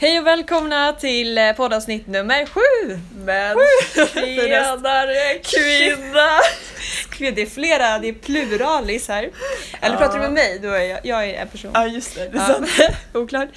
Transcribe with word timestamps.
Hej 0.00 0.18
och 0.20 0.26
välkomna 0.26 0.92
till 0.92 1.38
eh, 1.38 1.52
poddavsnitt 1.52 2.06
nummer 2.06 2.46
sju! 2.46 2.98
Men 3.24 3.56
Tjenare 4.24 5.38
kvinna! 5.42 6.28
Det 7.34 7.42
är 7.42 7.46
flera, 7.46 7.98
det 7.98 8.08
är 8.08 8.12
pluralis 8.12 9.08
här. 9.08 9.22
Eller 9.80 9.94
Ja. 9.94 9.98
pratar 9.98 10.14
du 10.14 10.20
med 10.20 10.32
mig? 10.32 10.58
Då 10.62 10.68
är 10.68 10.82
jag, 10.82 11.00
jag 11.06 11.24
är 11.24 11.34
en 11.34 11.48
person. 11.48 11.70
Ja 11.74 11.86
just 11.86 12.14
det, 12.14 12.28
det 12.28 12.38
är 12.38 12.40
Ja. 12.40 12.46
sant. 12.46 12.68
Oklart. 13.14 13.48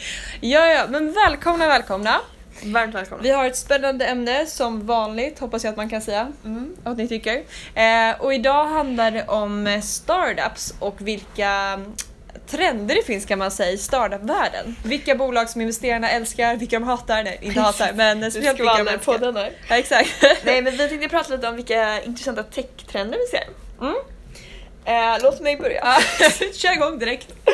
Ja, 0.42 0.68
ja, 0.68 0.86
men 0.90 1.14
välkomna, 1.14 1.67
välkomna. 1.67 2.19
Varmt 2.63 2.96
välkomna. 2.96 3.23
Vi 3.23 3.29
har 3.29 3.46
ett 3.46 3.58
spännande 3.58 4.05
ämne 4.05 4.46
som 4.46 4.85
vanligt, 4.87 5.39
hoppas 5.39 5.63
jag 5.63 5.71
att 5.71 5.78
man 5.78 5.89
kan 5.89 6.01
säga. 6.01 6.31
Mm. 6.46 6.76
Att 6.83 6.97
ni 6.97 7.08
tycker. 7.08 7.44
Eh, 7.76 8.19
och 8.21 8.33
idag 8.33 8.65
handlar 8.65 9.12
det 9.12 9.23
om 9.28 9.81
startups 9.83 10.73
och 10.79 10.96
vilka 10.99 11.79
trender 12.52 12.96
det 12.96 13.04
finns 13.04 13.26
kan 13.26 13.40
man 13.40 13.52
säga 13.52 13.72
i 13.72 13.78
startup-världen. 13.78 14.76
Vilka 14.83 15.15
bolag 15.15 15.50
som 15.50 15.62
investerarna 15.62 16.09
älskar, 16.12 16.55
vilka 16.55 16.80
de 16.80 16.86
hatar, 16.88 17.23
nej 17.23 17.40
inte 17.41 17.60
hatar 17.60 17.94
men 17.94 18.32
speciellt 18.32 18.60
vilka 18.60 18.74
de 18.74 18.80
älskar. 18.80 18.98
skvallrpodden 19.00 19.36
här. 19.36 19.52
Ja, 19.70 19.76
exakt. 19.77 20.10
Nej 20.44 20.62
men 20.62 20.77
vi 20.77 20.90
tänkte 20.90 21.10
prata 21.10 21.36
lite 21.36 21.48
om 21.48 21.55
vilka 21.55 22.04
intressanta 22.04 22.44
tech-trender 22.44 23.18
vi 23.18 23.26
ser. 23.38 23.48
Mm. 23.82 23.96
Eh, 24.86 25.24
låt 25.24 25.40
mig 25.40 25.58
börja. 25.58 25.82
Ja, 25.84 26.27
Kör 26.54 26.74
igång 26.74 27.00
direkt. 27.00 27.27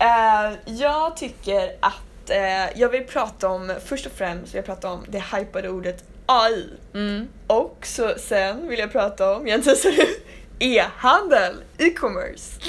Eh, 0.00 0.52
jag 0.66 1.16
tycker 1.16 1.72
att 1.80 2.30
eh, 2.30 2.80
jag 2.80 2.88
vill 2.88 3.04
prata 3.04 3.48
om, 3.48 3.74
först 3.86 4.06
och 4.06 4.12
främst 4.12 4.54
vill 4.54 4.56
jag 4.56 4.64
prata 4.66 4.88
om 4.90 5.04
det 5.08 5.22
hypade 5.36 5.68
ordet 5.68 6.04
AI. 6.26 6.68
Mm. 6.94 7.28
Och 7.46 7.78
så 7.86 8.14
sen 8.18 8.68
vill 8.68 8.78
jag 8.78 8.92
prata 8.92 9.36
om, 9.36 9.46
jag 9.48 9.64
teasar 9.64 9.90
nu, 9.90 10.06
e-handel, 10.58 11.62
e-commerce. 11.78 12.60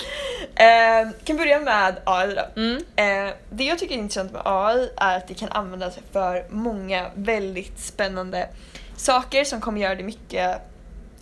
Eh, 0.56 1.10
kan 1.24 1.38
börja 1.38 1.60
med 1.60 2.02
AI 2.04 2.36
då. 2.36 2.62
Mm. 2.62 2.84
Eh, 2.96 3.34
det 3.50 3.64
jag 3.64 3.80
tycker 3.80 3.96
är 3.96 4.00
intressant 4.00 4.32
med 4.32 4.42
AI 4.46 4.90
är 4.98 5.18
att 5.18 5.28
det 5.28 5.34
kan 5.34 5.50
användas 5.50 5.98
för 6.12 6.46
många 6.50 7.12
väldigt 7.16 7.80
spännande 7.80 8.50
saker 8.98 9.44
som 9.44 9.62
kommer 9.62 9.82
göra 9.82 9.96
det 9.96 10.04
mycket 10.04 10.62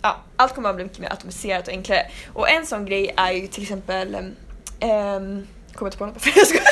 Ja, 0.02 0.16
allt 0.36 0.54
kommer 0.54 0.68
att 0.68 0.74
bli 0.74 0.84
mycket 0.84 0.98
mer 0.98 1.10
automatiserat 1.10 1.68
och 1.68 1.72
enklare. 1.72 2.06
Och 2.32 2.50
en 2.50 2.66
sån 2.66 2.86
grej 2.86 3.14
är 3.16 3.32
ju 3.32 3.46
till 3.46 3.62
exempel 3.62 4.14
um, 4.14 4.26
Kommer 4.80 5.46
jag 5.78 5.86
inte 5.86 5.98
på 5.98 6.06
något? 6.06 6.26
Jag 6.36 6.46
skojar. 6.46 6.64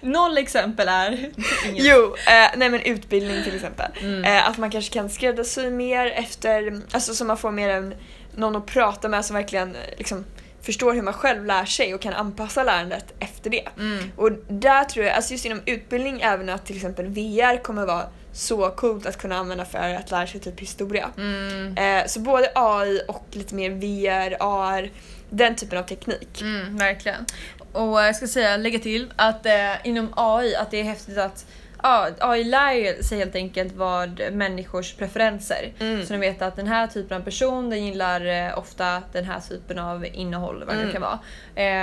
Noll 0.00 0.38
exempel 0.38 0.88
är 0.88 1.12
inget. 1.68 1.84
Jo, 1.84 2.16
eh, 2.26 2.50
nej 2.56 2.70
men 2.70 2.80
utbildning 2.80 3.44
till 3.44 3.54
exempel. 3.54 3.90
Mm. 4.00 4.24
Eh, 4.24 4.48
att 4.48 4.58
man 4.58 4.70
kanske 4.70 4.92
kan 4.92 5.10
skräddarsy 5.10 5.70
mer 5.70 6.06
efter, 6.06 6.80
alltså 6.92 7.14
så 7.14 7.24
man 7.24 7.36
får 7.36 7.50
mer 7.50 7.68
en, 7.68 7.94
någon 8.36 8.56
att 8.56 8.66
prata 8.66 9.08
med 9.08 9.24
som 9.24 9.36
verkligen 9.36 9.74
eh, 9.76 9.98
liksom, 9.98 10.24
förstår 10.62 10.92
hur 10.92 11.02
man 11.02 11.14
själv 11.14 11.44
lär 11.44 11.64
sig 11.64 11.94
och 11.94 12.00
kan 12.00 12.12
anpassa 12.12 12.62
lärandet 12.62 13.14
efter 13.18 13.50
det. 13.50 13.68
Mm. 13.78 14.12
Och 14.16 14.32
där 14.48 14.84
tror 14.84 15.06
jag, 15.06 15.14
alltså 15.14 15.32
just 15.32 15.44
inom 15.44 15.60
utbildning, 15.66 16.20
även 16.20 16.48
att 16.48 16.66
till 16.66 16.76
exempel 16.76 17.06
VR 17.06 17.62
kommer 17.62 17.86
vara 17.86 18.06
så 18.32 18.70
coolt 18.70 19.06
att 19.06 19.18
kunna 19.18 19.36
använda 19.36 19.64
för 19.64 19.94
att 19.94 20.10
lära 20.10 20.26
sig 20.26 20.40
typ 20.40 20.60
historia. 20.60 21.10
Mm. 21.16 21.76
Eh, 21.76 22.06
så 22.06 22.20
både 22.20 22.52
AI 22.54 23.00
och 23.08 23.26
lite 23.30 23.54
mer 23.54 23.70
VR, 23.70 24.36
AR, 24.40 24.90
den 25.30 25.56
typen 25.56 25.78
av 25.78 25.82
teknik. 25.82 26.42
Mm, 26.42 26.76
verkligen. 26.76 27.26
Och 27.72 28.02
jag 28.02 28.16
ska 28.16 28.26
säga, 28.26 28.56
lägga 28.56 28.78
till 28.78 29.12
att 29.16 29.46
eh, 29.46 29.86
inom 29.86 30.12
AI, 30.16 30.56
att 30.56 30.70
det 30.70 30.80
är 30.80 30.84
häftigt 30.84 31.18
att 31.18 31.46
ja, 31.82 32.08
AI 32.20 32.44
lär 32.44 33.02
sig 33.02 33.18
helt 33.18 33.34
enkelt 33.34 33.72
vad 33.72 34.20
människors 34.32 34.94
preferenser. 34.94 35.72
Mm. 35.80 36.06
Så 36.06 36.12
de 36.12 36.18
vet 36.18 36.42
att 36.42 36.56
den 36.56 36.66
här 36.66 36.86
typen 36.86 37.16
av 37.20 37.24
person 37.24 37.70
den 37.70 37.86
gillar 37.86 38.26
eh, 38.26 38.58
ofta 38.58 39.02
den 39.12 39.24
här 39.24 39.40
typen 39.40 39.78
av 39.78 40.06
innehåll, 40.06 40.64
vad 40.66 40.74
det 40.76 40.80
Mm. 40.80 40.92
kan 40.92 41.02
vara. 41.02 41.18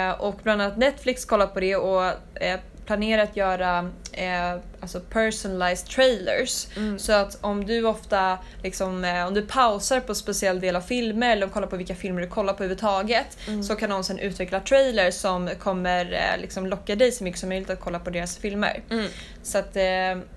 Eh, 0.07 0.11
och 0.21 0.39
bland 0.43 0.61
annat 0.61 0.77
Netflix 0.77 1.25
kollar 1.25 1.47
på 1.47 1.59
det 1.59 1.75
och 1.75 2.03
eh, 2.41 2.59
planerar 2.85 3.23
att 3.23 3.35
göra 3.37 3.89
eh, 4.19 4.59
alltså 4.81 4.99
personalized 4.99 5.87
trailers. 5.89 6.67
Mm. 6.77 6.99
Så 6.99 7.13
att 7.13 7.37
om 7.41 7.65
du 7.65 7.83
ofta 7.85 8.37
liksom, 8.63 9.03
eh, 9.03 9.27
om 9.27 9.33
du 9.33 9.41
pausar 9.41 9.99
på 9.99 10.11
en 10.11 10.15
speciell 10.15 10.59
del 10.59 10.75
av 10.75 10.81
filmer 10.81 11.31
eller 11.31 11.47
kollar 11.47 11.67
på 11.67 11.77
vilka 11.77 11.95
filmer 11.95 12.21
du 12.21 12.27
kollar 12.27 12.53
på 12.53 12.63
överhuvudtaget 12.63 13.37
Mm. 13.47 13.63
så 13.63 13.75
kan 13.75 13.89
någon 13.89 14.03
sen 14.03 14.19
utveckla 14.19 14.59
trailers 14.59 15.15
som 15.15 15.49
kommer 15.59 16.13
eh, 16.13 16.41
liksom 16.41 16.67
locka 16.67 16.95
dig 16.95 17.11
så 17.11 17.23
mycket 17.23 17.39
som 17.39 17.49
möjligt 17.49 17.69
att 17.69 17.79
kolla 17.79 17.99
på 17.99 18.09
deras 18.09 18.37
filmer. 18.37 18.81
Mm. 18.89 19.07
Så 19.43 19.57
att 19.57 19.75
eh, 19.75 19.83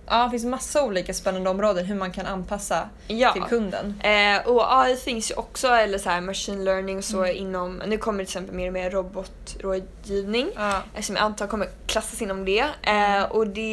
ja, 0.07 0.25
det 0.25 0.31
finns 0.31 0.45
massa 0.45 0.83
olika 0.85 1.15
spännande 1.15 1.51
områden 1.51 1.85
hur 1.87 1.95
man 1.95 2.13
kan 2.13 2.27
anpassa 2.27 2.89
Ja. 3.07 3.33
till 3.33 3.43
kunden. 3.43 4.01
Eh, 4.03 4.49
och 4.49 4.81
AI 4.83 4.97
finns 4.97 5.31
ju 5.31 5.35
också, 5.35 5.69
eller 5.69 5.99
så 5.99 6.11
här 6.11 6.21
machine 6.21 6.65
learning 6.65 6.99
och 6.99 7.05
så 7.05 7.19
Mm. 7.25 7.37
inom, 7.37 7.83
nu 7.87 7.99
kommer 7.99 8.19
det 8.19 8.25
till 8.27 8.31
exempel 8.37 8.57
mer 8.57 8.67
och 8.67 8.73
mer 8.73 8.91
robotrådgivning. 8.91 10.51
Ja. 10.57 10.83
eh, 10.95 11.03
Som 11.03 11.17
jag 11.17 11.23
antar 11.25 11.47
kommer 11.47 11.69
klassas 11.87 12.23
inom 12.23 12.45
det. 12.45 12.65
Eh, 12.83 13.23
och 13.23 13.47
det 13.47 13.72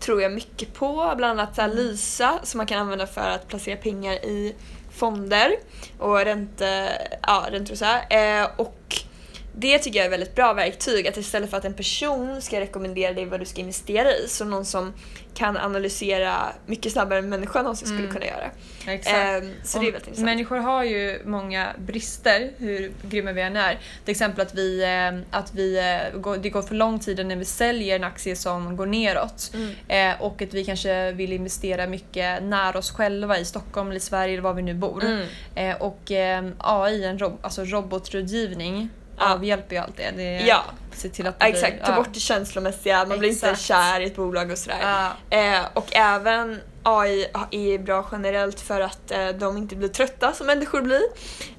tror 0.00 0.22
jag 0.22 0.32
mycket 0.32 0.74
på. 0.74 1.14
Bland 1.16 1.40
annat 1.40 1.54
så 1.54 1.62
här 1.62 1.68
Lysa 1.68 2.38
som 2.42 2.58
man 2.58 2.66
kan 2.66 2.78
använda 2.78 3.06
för 3.06 3.30
att 3.30 3.48
placera 3.48 3.76
pengar 3.76 4.12
i 4.12 4.54
fonder 4.90 5.56
och 5.98 6.18
ränte, 6.18 6.92
ja, 7.22 7.46
räntor 7.50 7.72
och 7.72 7.78
så 7.78 7.84
här. 7.84 8.42
Eh, 8.42 8.48
och 8.56 9.02
det 9.56 9.78
tycker 9.78 9.98
jag 9.98 10.06
är 10.06 10.10
väldigt 10.10 10.34
bra 10.34 10.52
verktyg. 10.52 11.08
Att 11.08 11.16
istället 11.16 11.50
för 11.50 11.56
att 11.56 11.64
en 11.64 11.74
person 11.74 12.42
ska 12.42 12.60
rekommendera 12.60 13.12
dig 13.12 13.24
vad 13.24 13.40
du 13.40 13.46
ska 13.46 13.60
investera 13.60 14.10
i 14.16 14.28
så 14.28 14.44
någon 14.44 14.64
som 14.64 14.92
kan 15.34 15.56
analysera 15.56 16.36
mycket 16.66 16.92
snabbare 16.92 17.18
än 17.18 17.24
en 17.24 17.30
människa 17.30 17.62
någonsin 17.62 17.86
skulle 17.88 18.00
Mm. 18.00 18.12
kunna 18.12 18.26
göra. 18.26 18.50
Exakt. 18.86 19.16
Eh, 19.44 19.48
så 19.64 19.78
det 19.78 19.84
är 19.84 19.88
Och 19.88 19.94
väldigt 19.94 19.94
intressant. 20.06 20.24
Människor 20.24 20.56
har 20.56 20.84
ju 20.84 21.22
många 21.24 21.68
brister, 21.78 22.50
hur 22.58 22.92
grymma 23.02 23.32
vi 23.32 23.42
än 23.42 23.56
är. 23.56 23.78
Till 24.04 24.10
exempel 24.12 24.40
att, 24.46 24.54
vi, 24.54 24.82
eh, 24.84 25.38
att 25.38 25.54
vi, 25.54 25.78
eh, 25.78 26.36
det 26.40 26.50
går 26.50 26.62
för 26.62 26.74
lång 26.74 26.98
tid 26.98 27.26
när 27.26 27.36
vi 27.36 27.44
säljer 27.44 27.96
en 27.96 28.04
aktie 28.04 28.36
som 28.36 28.76
går 28.76 28.86
neråt. 28.86 29.50
Mm. 29.54 30.14
Eh, 30.16 30.22
och 30.22 30.42
att 30.42 30.54
vi 30.54 30.64
kanske 30.64 31.12
vill 31.12 31.32
investera 31.32 31.86
mycket 31.86 32.42
nära 32.42 32.78
oss 32.78 32.90
själva 32.90 33.38
i 33.38 33.44
Stockholm 33.44 33.90
eller 33.90 34.00
Sverige 34.00 34.32
eller 34.32 34.42
var 34.42 34.54
vi 34.54 34.62
nu 34.62 34.74
bor. 34.74 35.04
Mm. 35.04 35.26
Eh, 35.54 35.76
och 35.82 36.10
eh, 36.12 36.44
AI, 36.58 37.04
en 37.04 37.18
rob- 37.18 37.38
alltså 37.42 37.64
robotrådgivning. 37.64 38.88
Avhjälper 39.20 39.76
ju 39.76 39.82
allt 39.82 39.96
det. 39.96 40.10
det 40.16 40.40
Ja. 40.46 40.64
Se 40.92 41.08
till 41.08 41.26
att 41.26 41.40
det 41.40 41.44
blir- 41.44 41.54
exakt, 41.54 41.84
ta 41.86 41.92
ja. 41.92 41.96
bort 41.96 42.08
det 42.14 42.20
känslomässiga, 42.20 43.04
man 43.04 43.18
blir 43.18 43.30
inte 43.30 43.54
kär 43.58 44.00
i 44.00 44.04
ett 44.04 44.16
bolag 44.16 44.50
och 44.50 44.58
sådär. 44.58 45.10
Eh, 45.30 45.60
och 45.74 45.96
även 45.96 46.60
AI 46.82 47.26
är 47.50 47.78
bra 47.78 48.08
generellt 48.12 48.60
för 48.60 48.80
att 48.80 49.10
eh, 49.10 49.28
de 49.28 49.56
inte 49.56 49.76
blir 49.76 49.88
trötta 49.88 50.32
som 50.32 50.46
människor 50.46 50.82
blir. 50.82 51.02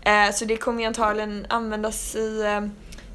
Eh, 0.01 0.31
så 0.33 0.45
det 0.45 0.57
kommer 0.57 0.81
ju 0.81 0.87
antagligen 0.87 1.45
användas 1.49 2.15
i 2.15 2.41
eh, 2.45 2.61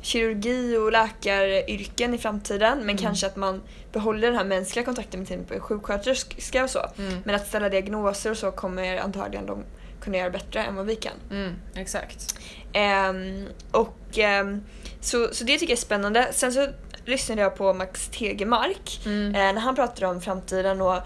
kirurgi 0.03 0.77
och 0.77 0.93
läkaryrken 0.93 2.15
i 2.15 2.19
framtiden 2.19 2.79
men 2.79 2.83
Mm. 2.91 2.97
kanske 2.99 3.27
att 3.27 3.37
man 3.37 3.63
behåller 3.93 4.29
den 4.29 4.37
här 4.37 4.45
mänskliga 4.45 4.85
kontakten 4.85 5.21
med 5.21 5.27
till 5.29 5.35
exempel 5.37 5.61
sjuksköterska 5.61 6.65
och 6.65 6.71
så. 6.71 6.87
Mm. 6.99 7.19
Men 7.25 7.35
att 7.35 7.47
ställa 7.47 7.69
diagnoser 7.69 8.31
och 8.31 8.37
så 8.37 8.51
kommer 8.51 8.99
antagligen 8.99 9.47
de 9.47 9.65
kunna 10.05 10.17
göra 10.19 10.31
bättre 10.31 10.63
än 10.63 10.75
vad 10.77 10.87
vi 10.87 10.97
kan. 10.97 11.13
Mm, 11.31 11.55
exakt. 11.75 12.39
Ehm, 12.73 13.49
och 13.71 14.19
ehm, 14.19 14.63
så, 15.01 15.29
så 15.33 15.45
det 15.45 15.53
tycker 15.53 15.73
jag 15.73 15.79
är 15.79 15.81
spännande. 15.83 16.29
Sen 16.33 16.53
så 16.53 16.69
lyssnade 17.05 17.43
jag 17.43 17.57
på 17.57 17.75
Max 17.75 18.09
Tegemark 18.09 19.01
Mm. 19.07 19.35
eh, 19.35 19.55
när 19.55 19.61
han 19.61 19.75
pratade 19.75 20.07
om 20.07 20.21
framtiden 20.21 20.81
och 20.81 20.99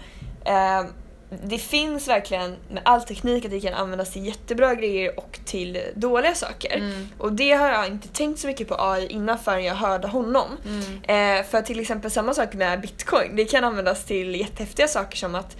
ehm, 0.45 0.85
det 1.43 1.57
finns 1.57 2.07
verkligen 2.07 2.55
med 2.69 2.81
all 2.85 3.01
teknik 3.01 3.45
att 3.45 3.51
det 3.51 3.59
kan 3.59 3.73
användas 3.73 4.13
till 4.13 4.25
jättebra 4.25 4.75
grejer 4.75 5.19
och 5.19 5.39
till 5.45 5.81
dåliga 5.95 6.35
saker. 6.35 6.77
Mm. 6.77 7.09
Och 7.17 7.33
det 7.33 7.51
har 7.51 7.69
jag 7.69 7.87
inte 7.87 8.07
tänkt 8.07 8.39
så 8.39 8.47
mycket 8.47 8.67
på 8.67 8.75
AI 8.79 9.07
innan 9.07 9.39
förrän 9.39 9.63
jag 9.63 9.75
hörde 9.75 10.07
honom. 10.07 10.47
Mm. 10.65 11.39
Eh, 11.39 11.45
för 11.45 11.61
till 11.61 11.79
exempel 11.79 12.11
samma 12.11 12.33
sak 12.33 12.53
med 12.53 12.81
bitcoin. 12.81 13.35
Det 13.35 13.45
kan 13.45 13.63
användas 13.63 14.05
till 14.05 14.35
jättehäftiga 14.35 14.87
saker 14.87 15.17
som 15.17 15.35
att 15.35 15.57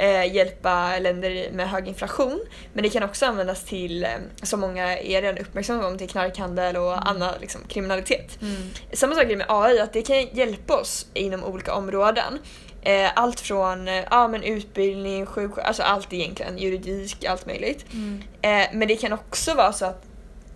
eh, 0.00 0.34
hjälpa 0.34 0.98
länder 0.98 1.50
med 1.52 1.68
hög 1.68 1.88
inflation. 1.88 2.40
Men 2.72 2.82
det 2.82 2.90
kan 2.90 3.02
också 3.02 3.26
användas 3.26 3.64
till, 3.64 4.04
eh, 4.04 4.10
som 4.42 4.60
många 4.60 4.98
är 4.98 5.22
redan 5.22 5.38
uppmärksamma 5.38 5.86
om, 5.86 5.98
till 5.98 6.08
knarkhandel 6.08 6.76
och 6.76 7.08
annan 7.08 7.34
liksom, 7.40 7.60
kriminalitet. 7.68 8.38
Mm. 8.42 8.56
Samma 8.92 9.14
sak 9.14 9.24
är 9.24 9.28
det 9.28 9.36
med 9.36 9.46
AI, 9.48 9.80
att 9.80 9.92
det 9.92 10.02
kan 10.02 10.16
hjälpa 10.32 10.80
oss 10.80 11.06
inom 11.14 11.44
olika 11.44 11.74
områden. 11.74 12.38
Eh, 12.82 13.10
allt 13.14 13.40
från 13.40 13.88
eh, 13.88 14.04
ja, 14.10 14.28
men 14.28 14.42
utbildning, 14.42 15.26
sjuksköterska, 15.26 15.68
alltså 15.68 15.82
allt 15.82 16.12
egentligen, 16.12 16.58
juridik, 16.58 17.24
allt 17.24 17.46
möjligt. 17.46 17.84
Mm. 17.92 18.22
Eh, 18.42 18.68
men 18.72 18.88
det 18.88 18.96
kan 18.96 19.12
också 19.12 19.54
vara 19.54 19.72
så 19.72 19.84
att, 19.84 20.02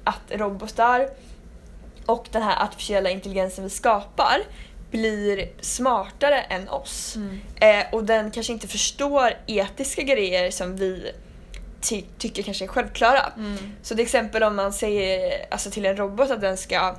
att 0.04 0.22
robotar 0.30 1.08
och 2.06 2.28
den 2.32 2.42
här 2.42 2.64
artificiella 2.64 3.10
intelligensen 3.10 3.64
vi 3.64 3.70
skapar 3.70 4.38
blir 4.98 5.48
smartare 5.60 6.40
än 6.40 6.68
oss. 6.68 7.16
Mm. 7.16 7.40
Eh, 7.60 7.86
och 7.94 8.04
den 8.04 8.30
kanske 8.30 8.52
inte 8.52 8.68
förstår 8.68 9.30
etiska 9.46 10.02
grejer 10.02 10.50
som 10.50 10.76
vi 10.76 11.12
ty- 11.80 12.04
tycker 12.18 12.42
kanske 12.42 12.64
är 12.64 12.68
självklara. 12.68 13.32
Mm. 13.36 13.56
Så 13.82 13.94
till 13.94 14.04
exempel 14.04 14.42
om 14.42 14.56
man 14.56 14.72
säger 14.72 15.46
alltså 15.50 15.70
till 15.70 15.86
en 15.86 15.96
robot 15.96 16.30
att 16.30 16.40
den 16.40 16.56
ska 16.56 16.96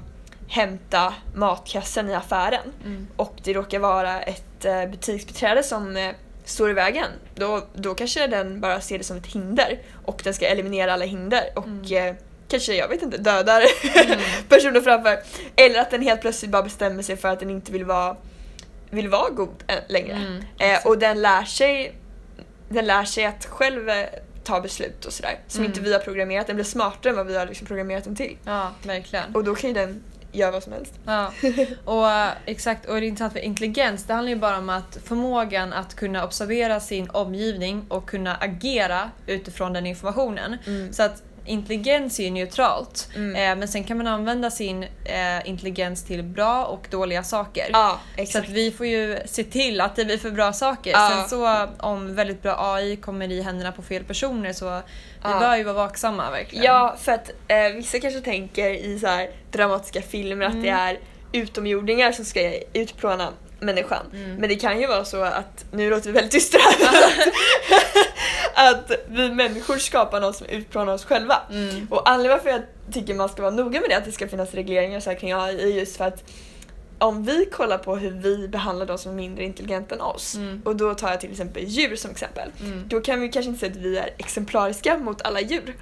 hämta 0.47 1.13
matkassen 1.35 2.09
i 2.09 2.13
affären 2.13 2.73
Mm. 2.85 3.07
och 3.17 3.35
det 3.43 3.53
råkar 3.53 3.79
vara 3.79 4.21
ett 4.21 4.65
eh, 4.65 4.85
butiksbiträde 4.85 5.63
som 5.63 5.97
eh, 5.97 6.11
står 6.45 6.69
i 6.69 6.73
vägen, 6.73 7.07
då, 7.35 7.61
då 7.73 7.93
kanske 7.95 8.27
den 8.27 8.61
bara 8.61 8.81
ser 8.81 8.97
det 8.97 9.03
som 9.03 9.17
ett 9.17 9.25
hinder 9.27 9.79
och 10.05 10.21
den 10.23 10.33
ska 10.33 10.45
eliminera 10.45 10.93
alla 10.93 11.05
hinder 11.05 11.43
och 11.55 11.65
Mm. 11.65 12.07
eh, 12.09 12.15
kanske, 12.47 12.73
jag 12.75 12.87
vet 12.87 13.01
inte, 13.01 13.17
dödar 13.17 13.61
Mm. 14.05 14.19
personer 14.49 14.81
framför. 14.81 15.19
Eller 15.55 15.79
att 15.79 15.91
den 15.91 16.01
helt 16.01 16.21
plötsligt 16.21 16.51
bara 16.51 16.63
bestämmer 16.63 17.03
sig 17.03 17.17
för 17.17 17.27
att 17.29 17.39
den 17.39 17.49
inte 17.49 17.71
vill 17.71 17.85
vara 17.85 18.15
vill 18.89 19.09
vara 19.09 19.29
god 19.29 19.63
ä- 19.67 19.83
längre. 19.87 20.13
Mm, 20.15 20.43
eh, 20.59 20.85
och 20.87 20.97
den 20.97 21.21
lär 21.21 21.43
sig 21.43 21.95
den 22.69 22.85
lär 22.85 23.03
sig 23.03 23.25
att 23.25 23.45
själv 23.45 23.89
eh, 23.89 24.05
ta 24.43 24.61
beslut 24.61 25.05
och 25.05 25.13
sådär. 25.13 25.39
Som 25.47 25.59
Mm. 25.59 25.71
inte 25.71 25.81
vi 25.81 25.93
har 25.93 25.99
programmerat. 25.99 26.47
Den 26.47 26.55
blir 26.55 26.65
smartare 26.65 27.09
än 27.09 27.15
vad 27.17 27.27
vi 27.27 27.37
har 27.37 27.45
liksom 27.45 27.67
programmerat 27.67 28.03
den 28.03 28.15
till. 28.15 28.37
Ja, 28.45 28.71
verkligen. 28.83 29.35
Och 29.35 29.43
då 29.43 29.55
kan 29.55 29.67
ju 29.69 29.73
den 29.73 30.03
göra 30.31 30.51
vad 30.51 30.63
som 30.63 30.73
helst. 30.73 30.93
Ja, 31.05 31.31
och 31.85 32.09
eh, 32.11 32.29
exakt. 32.45 32.85
Och 32.85 32.95
det 32.95 33.05
är 33.05 33.07
intressant 33.07 33.33
för 33.33 33.39
intelligens, 33.39 34.03
det 34.03 34.13
handlar 34.13 34.29
ju 34.29 34.35
bara 34.35 34.57
om 34.57 34.69
att 34.69 34.97
förmågan 35.05 35.73
att 35.73 35.95
kunna 35.95 36.25
observera 36.25 36.79
sin 36.79 37.09
omgivning 37.09 37.85
och 37.89 38.09
kunna 38.09 38.35
agera 38.35 39.11
utifrån 39.27 39.73
den 39.73 39.85
informationen. 39.85 40.57
Mm. 40.67 40.93
Så 40.93 41.03
att 41.03 41.23
intelligens 41.45 42.19
är 42.19 42.23
ju 42.23 42.29
neutralt. 42.31 43.09
Mm. 43.15 43.35
Eh, 43.35 43.59
men 43.59 43.67
sen 43.67 43.83
kan 43.83 43.97
man 43.97 44.07
använda 44.07 44.51
sin 44.51 44.83
eh, 44.83 45.49
intelligens 45.49 46.03
till 46.03 46.23
bra 46.23 46.65
och 46.65 46.87
dåliga 46.91 47.23
saker. 47.23 47.69
Ja, 47.73 47.99
Så 48.27 48.37
att 48.37 48.49
vi 48.49 48.71
får 48.71 48.85
ju 48.85 49.17
se 49.25 49.43
till 49.43 49.81
att 49.81 49.95
det 49.95 50.05
blir 50.05 50.17
för 50.17 50.31
bra 50.31 50.53
saker. 50.53 50.91
Ja. 50.91 51.09
Sen 51.11 51.29
så 51.29 51.67
om 51.87 52.15
väldigt 52.15 52.41
bra 52.41 52.73
AI 52.75 52.95
kommer 52.95 53.31
i 53.31 53.41
händerna 53.41 53.71
på 53.71 53.81
fel 53.81 54.03
personer 54.03 54.53
så 54.53 54.65
vi 54.75 54.81
Ja. 55.31 55.39
bör 55.39 55.55
ju 55.55 55.63
vara 55.63 55.75
vaksamma 55.75 56.31
verkligen. 56.31 56.65
Ja, 56.65 56.95
för 57.01 57.11
att 57.11 57.31
eh, 57.47 57.67
vissa 57.75 57.99
kanske 57.99 58.21
tänker 58.21 58.69
i 58.69 58.99
så 58.99 59.07
här 59.07 59.29
dramatiska 59.51 60.01
filmer 60.01 60.45
att 60.45 60.61
det 60.63 60.69
Mm. 60.69 60.79
är 60.79 60.99
utomjordingar 61.31 62.11
som 62.11 62.25
ska 62.25 62.53
utplåna 62.73 63.29
människan. 63.59 64.05
Mm. 64.13 64.35
Men 64.35 64.49
det 64.49 64.55
kan 64.55 64.81
ju 64.81 64.87
vara 64.87 65.05
så 65.05 65.21
att, 65.23 65.65
nu 65.71 65.89
låter 65.89 66.05
vi 66.07 66.11
väldigt 66.11 66.31
dystra 66.31 66.59
att 68.55 68.91
vi 69.07 69.29
människor 69.31 69.77
skapar 69.77 70.21
något 70.21 70.35
som 70.35 70.47
utplånar 70.47 70.93
oss 70.93 71.05
själva. 71.05 71.35
Mm. 71.51 71.87
Och 71.89 72.09
anledningen 72.09 72.37
varför 72.37 72.49
jag 72.49 72.93
tycker 72.93 73.13
man 73.13 73.29
ska 73.29 73.41
vara 73.41 73.51
noga 73.53 73.81
med 73.81 73.89
det, 73.89 73.97
att 73.97 74.05
det 74.05 74.11
ska 74.11 74.27
finnas 74.27 74.53
regleringar 74.53 74.99
så 74.99 75.09
här 75.09 75.17
kring 75.17 75.33
AI, 75.33 75.61
är 75.61 75.67
just 75.67 75.97
för 75.97 76.05
att 76.05 76.23
om 76.97 77.23
vi 77.23 77.45
kollar 77.45 77.77
på 77.77 77.95
hur 77.95 78.11
vi 78.11 78.47
behandlar 78.47 78.85
de 78.85 78.97
som 78.97 79.11
är 79.11 79.15
mindre 79.15 79.43
intelligenta 79.43 79.95
än 79.95 80.01
oss, 80.01 80.35
Mm. 80.35 80.61
och 80.65 80.75
då 80.75 80.93
tar 80.95 81.09
jag 81.09 81.21
till 81.21 81.31
exempel 81.31 81.63
djur 81.63 81.95
som 81.95 82.11
exempel, 82.11 82.49
Mm. 82.61 82.83
då 82.87 83.01
kan 83.01 83.21
vi 83.21 83.29
kanske 83.29 83.49
inte 83.49 83.59
säga 83.59 83.71
att 83.71 83.77
vi 83.77 83.97
är 83.97 84.09
exemplariska 84.17 84.97
mot 84.97 85.21
alla 85.21 85.41
djur. 85.41 85.75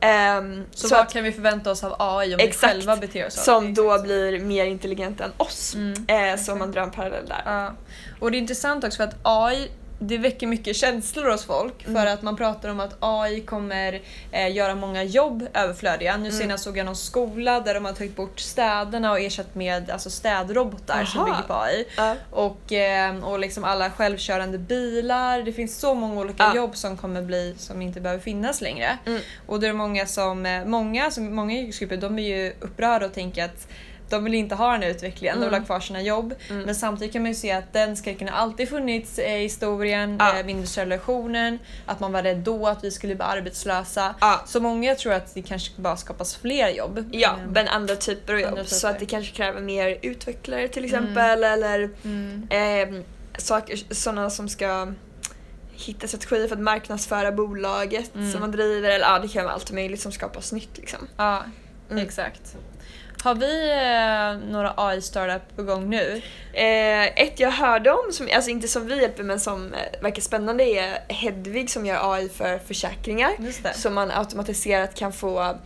Ehm, 0.00 0.64
Så, 0.70 0.88
så 0.88 0.94
vad 0.94 1.04
att, 1.04 1.12
kan 1.12 1.24
vi 1.24 1.32
förvänta 1.32 1.70
oss 1.70 1.84
av 1.84 1.94
AI 1.98 2.34
om 2.34 2.40
Exakt. 2.40 2.74
vi 2.74 2.78
själva 2.78 2.96
beter 2.96 3.26
oss 3.26 3.44
som 3.44 3.74
då 3.74 4.02
blir 4.02 4.40
mer 4.40 4.64
intelligenta 4.66 5.24
än 5.24 5.32
oss. 5.36 5.74
Mm. 5.74 6.06
Eh, 6.08 6.40
så 6.40 6.52
om 6.52 6.58
man 6.58 6.72
drar 6.72 6.82
en 6.82 6.90
parallell 6.90 7.26
där. 7.26 7.42
Ja. 7.44 7.72
Och 8.20 8.30
det 8.30 8.36
är 8.36 8.38
intressant 8.38 8.84
också 8.84 8.96
för 8.96 9.04
att 9.04 9.16
AI 9.22 9.68
det 9.98 10.18
väcker 10.18 10.46
mycket 10.46 10.76
känslor 10.76 11.30
hos 11.30 11.44
folk 11.44 11.82
för 11.84 11.90
Mm. 11.90 12.14
att 12.14 12.22
man 12.22 12.36
pratar 12.36 12.68
om 12.68 12.80
att 12.80 12.96
AI 13.00 13.40
kommer 13.40 14.00
eh, 14.32 14.52
göra 14.56 14.74
många 14.74 15.02
jobb 15.04 15.46
överflödiga. 15.54 16.16
Nu 16.16 16.26
Mm. 16.28 16.38
senast 16.38 16.64
såg 16.64 16.76
jag 16.78 16.86
någon 16.86 16.96
skola 16.96 17.60
där 17.60 17.74
de 17.74 17.84
har 17.84 17.92
tagit 17.92 18.16
bort 18.16 18.40
städerna 18.40 19.10
och 19.12 19.20
ersatt 19.20 19.54
med 19.54 19.90
alltså, 19.90 20.10
städrobotar 20.10 21.04
som 21.04 21.20
Aha. 21.20 21.26
bygger 21.30 21.42
på 21.48 21.54
AI. 21.54 21.84
Ja. 21.96 22.14
Och, 22.30 22.72
eh, 22.72 23.24
och 23.24 23.38
liksom 23.38 23.64
alla 23.64 23.90
självkörande 23.90 24.58
bilar. 24.58 25.42
Det 25.42 25.52
finns 25.52 25.78
så 25.78 25.94
många 25.94 26.20
olika 26.20 26.42
Ja. 26.44 26.56
jobb 26.56 26.76
som 26.76 26.96
kommer 26.96 27.22
bli 27.22 27.54
som 27.58 27.82
inte 27.82 28.00
behöver 28.00 28.22
finnas 28.22 28.60
längre. 28.60 28.98
Mm. 29.06 29.20
Och 29.46 29.60
då 29.60 29.66
är 29.66 29.70
det 29.70 29.76
många 29.78 30.06
som, 30.06 30.46
eh, 30.46 30.64
många, 30.64 31.10
som, 31.10 31.34
många 31.34 31.54
yrkesgrupper 31.54 31.96
de 31.96 32.18
är 32.18 32.36
ju 32.36 32.52
upprörda 32.60 33.06
och 33.06 33.14
tänker 33.14 33.44
att 33.44 33.68
de 34.10 34.24
vill 34.24 34.34
inte 34.34 34.54
ha 34.54 34.72
den 34.72 34.82
här 34.82 34.90
utvecklingen, 34.90 35.36
de 35.36 35.40
vill 35.40 35.48
Mm. 35.48 35.60
ha 35.60 35.66
kvar 35.66 35.80
sina 35.80 36.02
jobb. 36.02 36.34
Mm. 36.50 36.62
Men 36.62 36.74
samtidigt 36.74 37.12
kan 37.12 37.22
man 37.22 37.30
ju 37.30 37.34
se 37.34 37.52
att 37.52 37.72
den 37.72 37.96
skräcken 37.96 38.28
har 38.28 38.36
alltid 38.38 38.68
funnits 38.68 39.18
i 39.18 39.22
historien, 39.28 40.16
Ja. 40.20 40.38
eh, 40.38 40.46
vid 40.46 40.54
industrialisationen, 40.56 41.58
att 41.86 42.00
man 42.00 42.12
var 42.12 42.22
rädd 42.22 42.36
då 42.38 42.66
att 42.66 42.84
vi 42.84 42.90
skulle 42.90 43.14
bli 43.14 43.24
arbetslösa. 43.24 44.14
Ja. 44.20 44.40
Så 44.46 44.60
många 44.60 44.94
tror 44.94 45.12
att 45.12 45.34
det 45.34 45.42
kanske 45.42 45.80
bara 45.80 45.96
skapas 45.96 46.36
fler 46.36 46.68
jobb. 46.68 47.04
Ja, 47.12 47.28
Eh, 47.28 47.50
men 47.52 47.68
andra 47.68 47.96
typer 47.96 48.32
av 48.32 48.40
jobb. 48.40 48.50
Andra 48.50 48.64
Så 48.64 48.74
typer. 48.74 48.88
att 48.90 48.98
det 49.00 49.06
kanske 49.06 49.34
kräver 49.36 49.60
mer 49.60 49.98
utvecklare 50.02 50.68
till 50.68 50.84
exempel 50.84 51.44
eller 51.44 51.90
mm. 52.04 52.48
eh, 52.50 53.02
saker, 53.38 53.94
sådana 53.94 54.30
som 54.30 54.48
ska 54.48 54.92
hitta 55.72 56.08
strategier 56.08 56.48
för 56.48 56.56
att 56.56 56.62
marknadsföra 56.62 57.32
bolaget 57.32 58.14
Mm. 58.14 58.32
som 58.32 58.40
man 58.40 58.50
driver. 58.50 58.90
Eller 58.90 59.04
ja, 59.06 59.18
det 59.18 59.28
kan 59.28 59.44
vara 59.44 59.54
allt 59.54 59.72
möjligt 59.72 60.00
som 60.00 60.12
skapas 60.12 60.52
nytt 60.52 60.78
liksom. 60.78 60.98
Ja, 61.16 61.42
Mm. 61.90 62.04
exakt. 62.06 62.56
Har 63.22 63.34
vi 63.34 63.70
eh, 63.70 64.50
några 64.50 64.72
AI-startup 64.76 65.56
på 65.56 65.62
gång 65.62 65.90
nu? 65.90 66.22
Eh, 66.52 67.04
ett 67.22 67.40
jag 67.40 67.50
hörde 67.50 67.90
om, 67.90 68.12
som, 68.12 68.28
alltså 68.34 68.50
inte 68.50 68.68
som 68.68 68.86
vi 68.86 69.00
hjälper 69.00 69.22
men 69.22 69.40
som 69.40 69.72
eh, 69.74 70.00
verkar 70.02 70.22
spännande 70.22 70.64
är 70.64 70.98
Hedvig 71.08 71.70
som 71.70 71.86
gör 71.86 72.14
AI 72.14 72.28
för 72.28 72.58
försäkringar. 72.58 73.30
Så 73.72 73.90
man 73.90 74.10
automatiserat 74.10 74.94
kan 74.94 75.12
få 75.12 75.58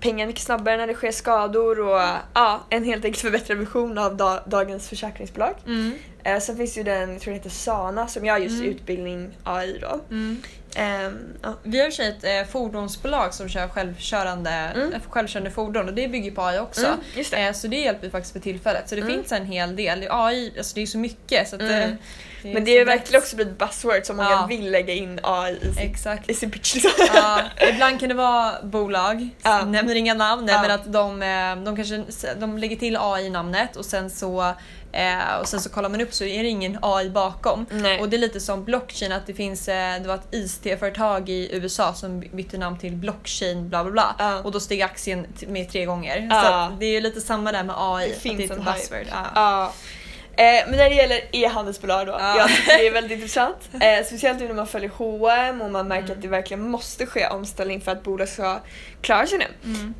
pengar 0.00 0.26
mycket 0.26 0.42
snabbare 0.42 0.76
när 0.76 0.86
det 0.86 0.94
sker 0.94 1.12
skador 1.12 1.80
och 1.80 2.00
ja, 2.34 2.60
en 2.70 2.84
helt 2.84 3.04
enkelt 3.04 3.22
förbättrad 3.22 3.58
version 3.58 3.98
av 3.98 4.16
da- 4.16 4.42
dagens 4.46 4.88
försäkringsbolag. 4.88 5.54
Mm. 5.66 5.94
Eh, 6.24 6.38
sen 6.40 6.56
finns 6.56 6.78
ju 6.78 6.82
den, 6.82 7.12
jag 7.12 7.20
tror 7.20 7.32
det 7.32 7.38
heter 7.38 7.50
Sana, 7.50 8.08
som 8.08 8.24
gör 8.24 8.38
just 8.38 8.54
Mm. 8.60 8.68
utbildning 8.70 9.30
AI 9.44 9.78
då. 9.80 10.00
Mm. 10.10 10.42
Ehm, 10.76 11.18
ja. 11.42 11.54
Vi 11.62 11.80
har 11.80 11.90
sig 11.90 12.08
ett 12.08 12.24
eh, 12.24 12.52
fordonsbolag 12.52 13.34
som 13.34 13.48
kör 13.48 13.68
självkörande, 13.68 14.50
Mm. 14.50 14.92
eh, 14.92 15.00
självkörande 15.08 15.50
fordon 15.50 15.88
och 15.88 15.94
det 15.94 16.08
bygger 16.08 16.30
på 16.30 16.42
AI 16.42 16.58
också. 16.58 16.86
Mm, 16.86 16.98
just 17.14 17.30
det. 17.30 17.36
Eh, 17.46 17.52
så 17.52 17.68
det 17.68 17.76
hjälper 17.80 18.02
vi 18.02 18.10
faktiskt 18.10 18.32
för 18.32 18.40
tillfället. 18.40 18.88
Så 18.88 18.94
det 18.94 19.00
Mm. 19.00 19.14
finns 19.14 19.32
en 19.32 19.46
hel 19.46 19.76
del. 19.76 20.06
AI, 20.10 20.52
alltså 20.58 20.74
det 20.74 20.82
är 20.82 20.86
så 20.86 20.98
mycket. 20.98 21.48
Så 21.48 21.56
att, 21.56 21.62
Mm. 21.62 21.82
eh, 21.82 21.90
Men 22.54 22.64
det 22.64 22.70
är 22.70 22.78
ju 22.78 22.84
verkligen 22.84 23.22
också 23.22 23.36
blivit 23.36 23.58
buzzword 23.58 24.04
som 24.04 24.16
många 24.16 24.30
Ja. 24.30 24.46
vill 24.48 24.70
lägga 24.70 24.94
in 24.94 25.20
AI 25.22 25.56
i 25.62 25.74
sin, 25.74 25.90
Exakt. 25.90 26.30
i 26.30 26.34
sin 26.34 26.50
pitch. 26.50 26.74
Liksom. 26.74 26.90
Ja, 27.14 27.40
ibland 27.74 28.00
kan 28.00 28.08
det 28.08 28.14
vara 28.14 28.62
bolag, 28.62 29.28
Ja. 29.42 29.64
nämner 29.64 29.94
inga 29.94 30.14
namn, 30.14 30.44
men 30.44 30.70
att 30.70 30.92
de, 30.92 31.22
eh, 31.22 31.56
de 31.64 31.76
kanske 31.76 32.04
de 32.38 32.58
lägger 32.58 32.76
till 32.76 32.96
AI 33.00 33.26
i 33.26 33.30
namnet 33.30 33.76
och 33.76 33.84
sen 33.84 34.10
så 34.10 34.54
eh, 34.94 35.40
och 35.40 35.48
sen 35.48 35.60
så 35.60 35.70
kollar 35.70 35.88
man 35.88 36.00
upp 36.00 36.14
så 36.14 36.24
är 36.24 36.42
det 36.42 36.48
ingen 36.48 36.78
AI 36.82 37.10
bakom. 37.10 37.66
Nej. 37.70 38.00
Och 38.00 38.08
det 38.08 38.16
är 38.16 38.18
lite 38.18 38.40
som 38.40 38.64
blockchain, 38.64 39.12
att 39.12 39.26
det 39.26 39.34
finns 39.34 39.68
eh, 39.68 40.02
det 40.02 40.08
var 40.08 40.14
ett 40.14 40.28
IT-företag 40.30 41.28
i 41.28 41.50
USA 41.52 41.94
som 41.94 42.20
bytte 42.20 42.58
namn 42.58 42.78
till 42.78 42.92
blockchain 42.92 43.68
bla 43.68 43.84
bla 43.84 43.92
bla. 43.92 44.14
Ja. 44.18 44.40
Och 44.42 44.52
då 44.52 44.60
steg 44.60 44.82
aktien 44.82 45.26
med 45.46 45.70
tre 45.70 45.84
gånger. 45.84 46.28
Ja. 46.30 46.70
Så 46.70 46.76
det 46.80 46.86
är 46.86 46.92
ju 46.92 47.00
lite 47.00 47.20
samma 47.20 47.52
där 47.52 47.64
med 47.64 47.76
AI. 47.78 48.08
Det 48.08 48.14
finns 48.20 48.36
det 48.36 48.44
är 48.44 48.50
ett 48.50 48.58
en 48.58 48.64
buzzword. 48.64 49.06
Ja. 49.34 49.72
Ja. 50.36 50.42
Eh, 50.44 50.64
men 50.68 50.76
när 50.78 50.90
det 50.90 50.94
gäller 50.96 51.20
e-handelsbolag 51.32 52.06
då, 52.06 52.12
Ja. 52.12 52.36
jag 52.38 52.48
tycker 52.48 52.78
det 52.78 52.86
är 52.86 52.92
väldigt 52.92 53.12
intressant. 53.18 53.56
Eh, 53.72 54.04
speciellt 54.06 54.40
nu 54.40 54.48
när 54.48 54.54
man 54.54 54.66
följer 54.66 54.90
H&M 54.96 55.62
och 55.62 55.70
man 55.70 55.88
märker 55.88 56.04
Mm. 56.04 56.16
att 56.16 56.22
det 56.22 56.28
verkligen 56.28 56.68
måste 56.68 57.06
ske 57.06 57.26
omställning 57.26 57.80
för 57.80 57.92
att 57.92 58.02
bolag 58.02 58.28
ska 58.28 58.60
klara 59.00 59.26
sig 59.26 59.38
nu. 59.38 59.46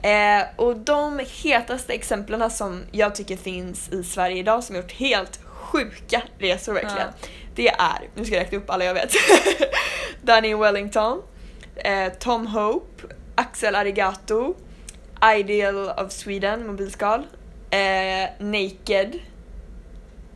Mm. 0.02 0.40
Eh, 0.40 0.46
och 0.56 0.76
de 0.76 1.20
hetaste 1.42 1.92
exemplen 1.92 2.50
som 2.50 2.82
jag 2.92 3.14
tycker 3.14 3.36
finns 3.36 3.88
i 3.92 4.04
Sverige 4.04 4.36
idag 4.36 4.64
som 4.64 4.74
har 4.76 4.82
gjort 4.82 4.92
helt 4.92 5.38
sjuka 5.44 6.22
resor 6.38 6.72
verkligen. 6.72 7.08
Det 7.54 7.68
är, 7.68 8.08
nu 8.14 8.24
ska 8.24 8.34
jag 8.34 8.40
räkna 8.42 8.58
upp 8.58 8.70
alla 8.70 8.84
jag 8.84 8.94
vet. 8.94 9.12
Danny 10.22 10.54
Wellington, 10.54 11.22
eh, 11.76 12.12
Tom 12.18 12.46
Hope, 12.46 13.06
Axel 13.34 13.74
Arigato, 13.74 14.54
Ideal 15.36 15.88
of 15.88 16.12
Sweden, 16.12 16.66
mobilskal, 16.66 17.22
eh, 17.70 18.28
Naked. 18.38 19.18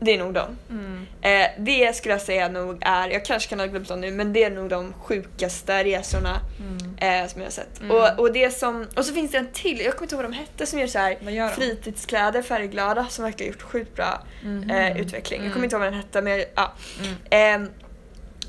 Det 0.00 0.14
är 0.14 0.18
nog 0.18 0.34
de. 0.34 0.46
Mm. 0.70 1.06
Eh, 1.22 1.48
det 1.58 1.96
skulle 1.96 2.14
jag 2.14 2.20
säga 2.22 2.48
nog 2.48 2.78
är, 2.80 3.08
jag 3.08 3.24
kanske 3.24 3.48
kan 3.48 3.58
ha 3.60 3.66
glömt 3.66 3.88
dem 3.88 4.00
nu, 4.00 4.10
men 4.10 4.32
det 4.32 4.44
är 4.44 4.50
nog 4.50 4.68
de 4.68 4.92
sjukaste 5.02 5.84
resorna 5.84 6.40
Mm. 6.60 7.22
eh, 7.22 7.28
som 7.28 7.40
jag 7.40 7.46
har 7.46 7.52
sett. 7.52 7.80
Mm. 7.80 7.90
Och, 7.96 8.18
och, 8.20 8.32
det 8.32 8.50
som, 8.50 8.86
och 8.96 9.04
så 9.04 9.14
finns 9.14 9.30
det 9.30 9.38
en 9.38 9.52
till, 9.52 9.80
jag 9.80 9.92
kommer 9.92 10.02
inte 10.04 10.14
ihåg 10.14 10.22
vad 10.24 10.32
de 10.32 10.36
hette, 10.36 10.66
som 10.66 10.78
gör 10.78 10.86
så 10.86 10.98
här 10.98 11.10
gör 11.30 11.48
de? 11.48 11.54
fritidskläder, 11.54 12.42
färgglada, 12.42 13.06
som 13.08 13.24
verkar 13.24 13.44
ha 13.44 13.52
gjort 13.52 13.62
sjukt 13.62 13.94
bra 13.94 14.22
Mhm. 14.42 14.70
eh, 14.70 15.00
utveckling. 15.00 15.38
Jag 15.38 15.44
Mm. 15.46 15.52
kommer 15.52 15.64
inte 15.64 15.76
ihåg 15.76 15.80
vad 15.82 15.92
den 15.92 16.00
hette, 16.00 16.22
men 16.22 16.44
ja. 16.54 16.72
Mm. 17.02 17.14
Ehm, 17.30 17.70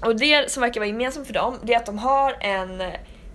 och 0.01 0.15
det 0.15 0.51
som 0.51 0.61
verkar 0.61 0.79
vara 0.81 0.87
gemensamt 0.87 1.27
för 1.27 1.33
dem, 1.33 1.59
det 1.63 1.73
är 1.73 1.77
att 1.77 1.85
de 1.85 1.97
har 1.97 2.35
en, 2.39 2.81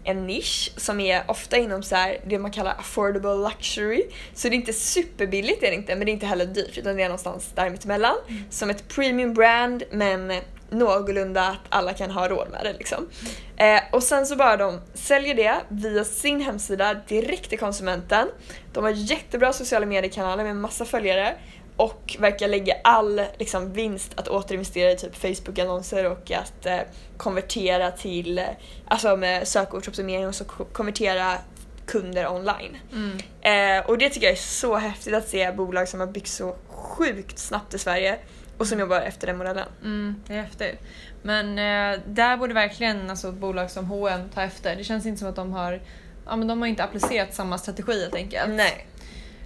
en 0.05 0.27
nisch 0.27 0.73
som 0.77 1.01
är 1.01 1.25
ofta 1.29 1.57
inom 1.57 1.83
så 1.83 1.95
här, 1.97 2.21
det 2.27 2.39
man 2.39 2.51
kallar 2.51 2.75
affordable 2.79 3.35
luxury. 3.35 4.03
Så 4.35 4.49
det 4.49 4.55
är 4.55 4.57
inte 4.57 4.73
superbilligt, 4.73 5.63
är 5.63 5.71
det 5.71 5.77
inte, 5.77 5.97
men 5.97 6.05
det 6.05 6.11
är 6.11 6.13
inte 6.13 6.27
heller 6.27 6.47
dyrt, 6.47 6.79
utan 6.79 6.97
det 6.97 7.03
är 7.03 7.09
någonstans 7.09 7.51
där 7.55 7.71
mittemellan. 7.71 8.15
Som 8.51 8.71
ett 8.71 8.89
premium 8.89 9.35
brand, 9.35 9.83
men 9.91 10.33
någorlunda 10.71 11.43
att 11.49 11.61
alla 11.69 11.93
kan 11.93 12.11
ha 12.11 12.29
råd 12.29 12.49
med 12.51 12.65
det 12.65 12.73
liksom. 12.73 13.09
Eh, 13.57 13.81
och 13.93 14.03
sen 14.03 14.27
så 14.27 14.37
bara 14.37 14.57
de 14.57 14.81
säljer 14.95 15.35
det 15.35 15.55
via 15.69 16.05
sin 16.05 16.41
hemsida 16.41 16.95
direkt 16.95 17.49
till 17.49 17.59
konsumenten. 17.59 18.29
De 18.73 18.85
har 18.85 18.91
jättebra 18.91 19.53
sociala 19.53 19.87
mediekanaler 19.87 20.45
med 20.45 20.57
massa 20.57 20.85
följare 20.85 21.35
och 21.77 22.17
verkar 22.19 22.49
lägga 22.49 22.75
all 22.85 23.23
liksom, 23.39 23.73
vinst 23.73 24.13
att 24.17 24.29
återinvestera 24.29 24.91
i 24.91 24.97
typ 24.97 25.17
Facebook-annonser 25.17 26.11
och 26.11 26.31
att 26.31 26.67
eh, 26.67 26.79
konvertera 27.17 27.91
till, 27.91 28.39
eh, 28.39 28.45
alltså 28.89 29.17
med 29.17 29.49
sökordsoptimering 29.49 30.27
och 30.27 30.35
så 30.35 30.45
ko- 30.45 30.65
konvertera 30.73 31.35
kunder 31.87 32.29
online. 32.29 32.77
Mm. 32.93 33.19
Eh, 33.81 33.87
och 33.87 33.99
det 33.99 34.11
tycker 34.11 34.27
jag 34.27 34.33
är 34.33 34.37
så 34.43 34.77
häftigt 34.77 35.15
att 35.15 35.29
se 35.29 35.53
bolag 35.53 35.89
som 35.89 36.01
har 36.01 36.07
byggt 36.07 36.29
så 36.29 36.57
sjukt 36.69 37.39
snabbt 37.39 37.75
i 37.75 37.79
Sverige 37.79 38.19
och 38.59 38.67
som 38.67 38.79
jobbar 38.81 39.01
efter 39.01 39.27
den 39.27 39.37
modellen. 39.39 39.69
Mm, 39.83 40.23
det 40.27 40.35
är 40.35 40.43
häftigt. 40.43 40.79
Men 41.23 41.59
eh, 41.59 42.01
där 42.07 42.37
borde 42.37 42.55
verkligen 42.55 43.11
alltså, 43.11 43.33
bolag 43.33 43.71
som 43.71 43.85
H&M 43.85 44.29
ta 44.35 44.43
efter. 44.43 44.77
Det 44.77 44.85
känns 44.85 45.07
inte 45.07 45.19
som 45.19 45.29
att 45.29 45.37
de 45.37 45.53
har, 45.53 45.81
ja, 46.27 46.37
men 46.37 46.49
de 46.49 46.61
har 46.61 46.69
inte 46.69 46.85
applicerat 46.85 47.35
samma 47.35 47.59
strategi 47.59 48.01
helt 48.01 48.15
enkelt. 48.15 48.49
Nej. 48.49 48.87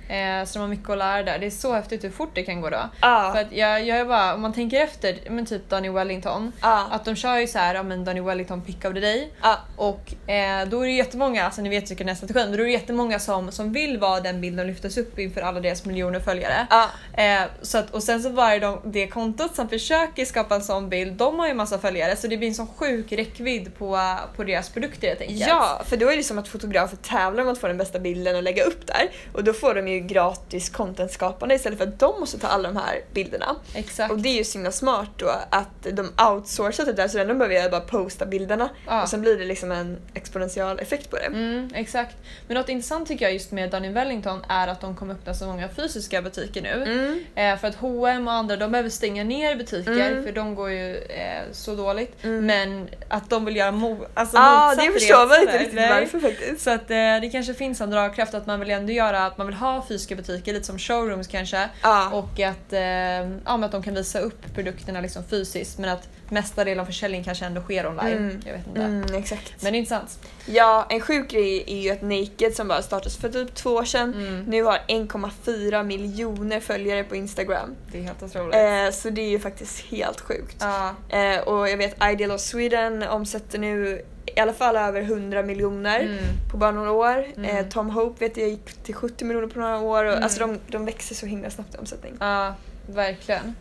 Eh, 0.09 0.45
så 0.45 0.59
de 0.59 0.61
har 0.61 0.69
mycket 0.69 0.91
att 0.91 0.99
lära 0.99 1.23
där. 1.23 1.39
Det 1.39 1.47
är 1.47 1.51
så 1.51 1.73
häftigt 1.75 2.05
hur 2.05 2.11
fort 2.11 2.31
det 2.35 2.43
kan 2.43 2.61
gå 2.61 2.71
då. 2.71 2.89
Ja. 3.01 3.31
För 3.35 3.43
att 3.43 3.53
jag, 3.53 3.87
jag 3.87 3.99
är 3.99 4.05
bara, 4.05 4.35
om 4.35 4.41
man 4.41 4.53
tänker 4.53 4.81
efter, 4.81 5.19
men 5.31 5.47
typ 5.47 5.71
Donny 5.71 5.89
Wellington. 5.89 6.53
Ja. 6.61 6.87
Att 6.91 7.05
de 7.05 7.17
kör 7.17 7.37
ju 7.37 7.47
så 7.47 7.59
här, 7.59 7.75
ja 7.75 7.83
men 7.83 8.05
Donny 8.05 8.21
Wellington 8.21 8.63
pick 8.63 8.85
of 8.85 8.95
the 8.95 9.01
day. 9.01 9.33
Ja. 9.43 9.59
Och 9.77 10.31
eh, 10.31 10.69
då 10.69 10.81
är 10.81 10.87
det 10.87 10.93
jättemånga, 10.93 11.45
alltså 11.45 11.63
ni 11.63 11.69
vet 11.69 11.91
vilken 11.91 12.09
här 12.09 12.15
strategin, 12.15 12.49
men 12.49 12.57
då 12.57 12.63
är 12.63 12.67
det 12.67 12.73
jättemånga 12.73 13.19
som, 13.19 13.53
som 13.53 13.73
vill 13.73 13.99
vara 13.99 14.21
den 14.21 14.41
bilden 14.41 14.61
och 14.61 14.67
lyftas 14.67 14.97
upp 14.97 15.19
inför 15.19 15.41
alla 15.41 15.61
deras 15.61 15.85
miljoner 15.85 16.21
följare. 16.21 16.67
Ja. 16.71 16.89
Eh, 17.23 17.43
så 17.63 17.79
att, 17.79 17.91
och 17.91 18.03
sen 18.03 18.23
så 18.23 18.29
var 18.29 18.51
det 18.51 18.59
de, 18.59 18.81
det 18.85 19.07
kontot 19.07 19.55
som 19.55 19.69
försöker 19.69 20.25
skapa 20.25 20.55
en 20.55 20.63
sån 20.63 20.89
bild, 20.89 21.13
de 21.13 21.39
har 21.39 21.49
ju 21.49 21.55
massa 21.55 21.79
följare 21.79 22.17
så 22.17 22.27
det 22.27 22.37
blir 22.37 22.49
en 22.49 22.55
sån 22.55 22.69
sjuk 22.77 23.13
räckvidd 23.13 23.79
på, 23.79 24.17
på 24.37 24.45
deras 24.45 24.71
produkter 24.71 25.09
helt 25.09 25.21
enkelt. 25.21 25.47
Ja, 25.49 25.83
för 25.85 25.97
då 25.97 26.11
är 26.11 26.17
det 26.17 26.23
som 26.23 26.39
att 26.39 26.49
fotografer 26.49 26.97
tävlar 26.97 27.43
om 27.43 27.49
att 27.49 27.59
få 27.59 27.67
den 27.69 27.79
bästa 27.79 27.99
bilden 27.99 28.37
och 28.37 28.43
lägga 28.43 28.65
upp 28.65 28.87
där. 28.87 29.11
Och 29.33 29.45
då 29.45 29.53
får 29.53 29.75
de 29.75 29.89
ju 29.89 29.98
gratis 30.01 30.69
content-skapande 30.71 31.55
istället 31.55 31.79
för 31.79 31.87
att 31.87 31.99
de 31.99 32.21
måste 32.21 32.39
ta 32.39 32.47
alla 32.47 32.69
de 32.69 32.77
här 32.77 33.01
bilderna. 33.15 33.57
Exakt. 33.75 34.11
Och 34.13 34.19
det 34.19 34.29
är 34.29 34.35
ju 34.37 34.45
så 34.45 34.59
himla 34.59 34.73
smart 34.73 35.11
då 35.17 35.29
att 35.51 35.87
de 35.93 36.13
outsourcar 36.31 36.85
det 36.85 36.93
där 36.93 37.09
så 37.09 37.19
de 37.25 37.39
behöver 37.39 37.71
bara 37.71 37.81
posta 37.81 38.27
bilderna 38.27 38.69
Ja. 38.87 39.03
och 39.03 39.09
sen 39.09 39.21
blir 39.21 39.39
det 39.39 39.45
liksom 39.45 39.73
en 39.73 39.99
exponentiell 40.15 40.79
effekt 40.79 41.11
på 41.11 41.17
det. 41.17 41.27
Mm, 41.27 41.71
exakt. 41.75 42.17
Men 42.47 42.57
något 42.57 42.69
intressant 42.69 43.09
tycker 43.09 43.25
jag 43.25 43.33
just 43.33 43.53
med 43.53 43.71
Dunny 43.71 43.89
Wellington 43.93 44.45
är 44.49 44.69
att 44.69 44.81
de 44.81 44.97
kommer 44.97 45.15
öppna 45.15 45.35
så 45.35 45.47
många 45.47 45.69
fysiska 45.69 46.23
butiker 46.23 46.63
nu. 46.63 46.83
Mm. 46.83 47.25
Eh, 47.55 47.61
för 47.61 47.69
att 47.69 47.75
H&M 47.75 48.29
och 48.29 48.35
andra 48.35 48.57
de 48.57 48.71
behöver 48.73 48.91
stänga 48.91 49.25
ner 49.25 49.57
butiker 49.57 49.93
Mm. 50.11 50.25
för 50.25 50.33
de 50.33 50.55
går 50.55 50.71
ju 50.71 50.97
eh, 50.97 51.43
så 51.53 51.75
dåligt. 51.75 52.25
Mm. 52.25 52.47
Men 52.47 52.89
att 53.09 53.31
de 53.31 53.45
vill 53.45 53.57
göra 53.57 53.71
mo- 53.71 54.07
alltså 54.15 54.37
Ja, 54.37 54.67
motsatt 54.69 54.87
det 54.87 54.93
förstår 55.01 55.27
man 55.29 55.41
inte 55.41 55.53
där. 55.53 55.59
riktigt 55.59 55.79
varför 55.91 56.21
faktiskt. 56.29 56.61
Så 56.65 56.71
att 56.71 56.91
eh, 56.91 56.97
det 57.21 57.29
kanske 57.33 57.55
finns 57.55 57.81
en 57.81 57.91
dragkraft 57.91 58.35
att 58.35 58.47
man 58.47 58.61
vill 58.61 58.71
ändå 58.71 58.93
göra 58.93 59.27
att 59.27 59.39
man 59.39 59.47
vill 59.47 59.57
ha 59.57 59.83
fysiska 59.89 60.17
butiker, 60.17 60.53
lite 60.53 60.67
som 60.67 60.79
showrooms 60.79 61.27
kanske. 61.27 61.69
Ja. 61.83 62.11
Och 62.13 62.41
att, 62.41 62.73
eh, 62.73 62.81
ja, 62.81 63.65
att 63.65 63.73
de 63.73 63.83
kan 63.83 63.95
visa 63.95 64.19
upp 64.21 64.55
produkterna 64.55 65.01
liksom 65.01 65.25
fysiskt 65.25 65.79
men 65.79 65.91
att 65.91 66.09
mesta 66.31 66.65
delen 66.65 66.81
av 66.81 66.85
försäljningen 66.85 67.25
kanske 67.25 67.45
ändå 67.45 67.61
sker 67.61 67.87
online. 67.87 68.17
Mm. 68.17 68.41
Jag 68.47 68.53
vet 68.53 68.67
inte. 68.67 68.81
Mm, 68.83 69.15
exakt. 69.15 69.63
Men 69.63 69.73
det 69.73 69.77
är 69.77 69.79
intressant. 69.79 70.19
Ja, 70.47 70.87
en 70.91 71.01
sjuk 71.01 71.31
grej 71.31 71.65
är 71.67 71.77
ju 71.81 71.91
att 71.91 72.03
Naked 72.03 72.55
som 72.55 72.69
bara 72.69 72.83
startades 72.83 73.17
för 73.17 73.29
typ 73.29 73.55
två 73.55 73.71
år 73.71 73.85
sedan 73.85 74.15
Mm. 74.15 74.45
nu 74.45 74.63
har 74.63 74.79
1,4 74.89 75.83
miljoner 75.83 76.61
följare 76.61 77.05
på 77.05 77.17
Instagram. 77.17 77.75
Det 77.93 77.99
är 77.99 78.03
helt 78.03 78.23
otroligt. 78.23 78.55
Eh, 78.55 78.91
så 78.93 79.11
det 79.11 79.21
är 79.23 79.29
ju 79.31 79.39
faktiskt 79.41 79.81
helt 79.81 80.21
sjukt. 80.21 80.57
Ja. 80.61 80.95
Eh, 81.19 81.39
och 81.41 81.69
jag 81.69 81.77
vet 81.77 81.97
Ideal 82.13 82.31
of 82.31 82.41
Sweden 82.41 83.03
omsätter 83.03 83.59
nu 83.59 84.03
i 84.39 84.41
alla 84.41 84.53
fall 84.53 84.77
över 84.77 85.01
100 85.03 85.43
miljoner 85.43 86.01
Mm. 86.01 86.19
på 86.51 86.57
bara 86.57 86.71
några 86.71 86.91
år. 86.93 87.25
Mm. 87.37 87.57
Eh, 87.57 87.67
Tom 87.69 87.91
Hope 87.91 88.25
vet 88.29 88.37
jag 88.37 88.49
gick 88.49 88.73
till 88.83 88.95
70 88.95 89.25
miljoner 89.25 89.49
på 89.49 89.59
några 89.61 89.79
år. 89.79 90.05
Och, 90.05 90.11
Mm. 90.13 90.23
Alltså 90.25 90.41
de, 90.41 90.59
de 90.67 90.85
växer 90.85 91.15
så 91.15 91.27
himla 91.27 91.51
snabbt 91.51 91.75
i 91.75 91.79
omsättning. 91.79 92.17
Ja, 92.21 92.55
verkligen. 92.87 93.55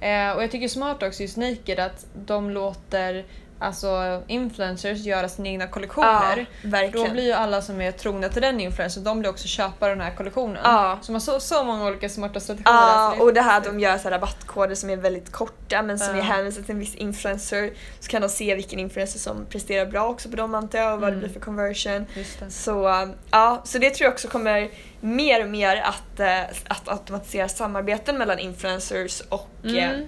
Eh, 0.00 0.30
och 0.36 0.42
jag 0.42 0.50
tycker 0.50 0.68
smart 0.68 1.02
också 1.02 1.22
just 1.22 1.36
Naked 1.36 1.78
att 1.80 2.06
de 2.26 2.50
låter 2.50 3.24
alltså, 3.62 4.22
influencers 4.26 4.98
göra 4.98 5.28
sina 5.28 5.48
egna 5.48 5.66
kollektioner. 5.66 6.46
Då 6.62 6.68
verkligen. 6.68 7.12
blir 7.12 7.24
ju 7.24 7.32
alla 7.32 7.62
som 7.62 7.80
är 7.80 7.92
trogna 7.92 8.28
till 8.28 8.42
den 8.42 8.60
influencern, 8.60 9.04
de 9.04 9.20
blir 9.20 9.30
också 9.30 9.48
köpare 9.48 9.90
av 9.90 9.96
den 9.96 10.06
här 10.06 10.14
kollektionen. 10.16 10.58
Ja. 10.64 10.98
Så 11.02 11.12
man 11.12 11.20
har 11.20 11.20
så, 11.20 11.40
så 11.40 11.64
många 11.64 11.86
olika 11.86 12.08
smarta 12.08 12.40
strategier. 12.40 12.72
Ja, 12.74 12.80
alltså, 12.80 13.22
och 13.24 13.34
det 13.34 13.40
här 13.40 13.58
att 13.58 13.64
de 13.64 13.80
gör 13.80 13.98
så 13.98 14.10
rabattkoder 14.10 14.74
som 14.74 14.90
är 14.90 14.96
väldigt 14.96 15.32
korta 15.32 15.82
men 15.82 15.98
som 15.98 16.16
Ja. 16.16 16.22
är 16.22 16.26
hänvisade 16.26 16.66
till 16.66 16.74
en 16.74 16.78
viss 16.80 16.94
influencer. 16.94 17.70
Så 18.00 18.10
kan 18.10 18.22
de 18.22 18.28
se 18.28 18.54
vilken 18.54 18.78
influencer 18.78 19.18
som 19.18 19.46
presterar 19.46 19.86
bra 19.86 20.08
också 20.08 20.28
på 20.28 20.36
dem 20.36 20.54
antar 20.54 20.78
jag 20.78 20.94
och 20.94 21.00
vad 21.00 21.08
Mm. 21.08 21.20
det 21.20 21.26
blir 21.26 21.34
för 21.40 21.44
conversion. 21.46 22.06
Så, 22.48 23.06
ja, 23.30 23.62
så 23.64 23.78
det 23.78 23.90
tror 23.90 24.04
jag 24.06 24.12
också 24.12 24.28
kommer 24.28 24.70
mer 25.00 25.42
och 25.44 25.50
mer 25.50 25.76
att, 25.76 26.20
eh, 26.20 26.40
att 26.68 26.88
automatisera 26.88 27.48
samarbeten 27.48 28.18
mellan 28.18 28.38
influencers 28.38 29.20
och, 29.28 29.48
Mm. 29.64 30.06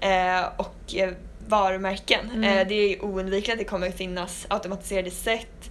eh, 0.00 0.38
eh, 0.38 0.44
och 0.56 0.94
eh, 0.94 1.10
varumärken. 1.48 2.30
Mm. 2.34 2.44
Eh, 2.58 2.68
det 2.68 2.74
är 2.74 3.04
oundvikligt 3.04 3.52
att 3.52 3.58
det 3.58 3.64
kommer 3.64 3.90
finnas 3.90 4.46
automatiserade 4.50 5.10
sätt 5.10 5.70